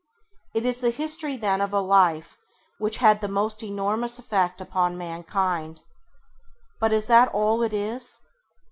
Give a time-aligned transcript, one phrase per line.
[0.55, 2.39] It is the history then of a life
[2.79, 5.81] which had the most enormous effect upon mankind.
[6.79, 8.19] But is that all it is